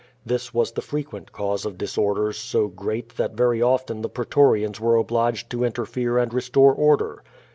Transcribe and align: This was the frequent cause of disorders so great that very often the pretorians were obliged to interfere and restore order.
This 0.25 0.51
was 0.51 0.71
the 0.71 0.81
frequent 0.81 1.31
cause 1.31 1.63
of 1.63 1.77
disorders 1.77 2.35
so 2.35 2.67
great 2.67 3.17
that 3.17 3.33
very 3.35 3.61
often 3.61 4.01
the 4.01 4.09
pretorians 4.09 4.79
were 4.79 4.95
obliged 4.95 5.51
to 5.51 5.63
interfere 5.63 6.17
and 6.17 6.33
restore 6.33 6.73
order. 6.73 7.23